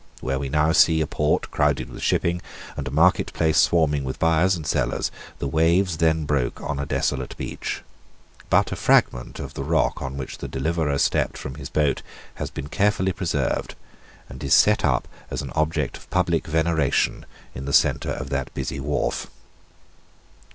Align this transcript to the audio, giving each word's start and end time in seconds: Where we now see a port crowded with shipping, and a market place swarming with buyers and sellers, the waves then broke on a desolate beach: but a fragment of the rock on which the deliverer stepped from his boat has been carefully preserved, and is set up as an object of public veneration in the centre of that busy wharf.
Where 0.19 0.39
we 0.39 0.49
now 0.49 0.71
see 0.71 0.99
a 0.99 1.05
port 1.05 1.51
crowded 1.51 1.91
with 1.91 2.01
shipping, 2.01 2.41
and 2.75 2.87
a 2.87 2.89
market 2.89 3.31
place 3.33 3.59
swarming 3.59 4.03
with 4.03 4.17
buyers 4.17 4.55
and 4.55 4.65
sellers, 4.65 5.11
the 5.37 5.47
waves 5.47 5.97
then 5.97 6.25
broke 6.25 6.59
on 6.59 6.79
a 6.79 6.87
desolate 6.87 7.37
beach: 7.37 7.83
but 8.49 8.71
a 8.71 8.75
fragment 8.75 9.37
of 9.39 9.53
the 9.53 9.63
rock 9.63 10.01
on 10.01 10.17
which 10.17 10.39
the 10.39 10.47
deliverer 10.47 10.97
stepped 10.97 11.37
from 11.37 11.53
his 11.53 11.69
boat 11.69 12.01
has 12.33 12.49
been 12.49 12.67
carefully 12.67 13.11
preserved, 13.11 13.75
and 14.27 14.43
is 14.43 14.55
set 14.55 14.83
up 14.83 15.07
as 15.29 15.43
an 15.43 15.51
object 15.51 15.97
of 15.97 16.09
public 16.09 16.47
veneration 16.47 17.23
in 17.53 17.65
the 17.65 17.71
centre 17.71 18.09
of 18.09 18.31
that 18.31 18.51
busy 18.55 18.79
wharf. 18.79 19.27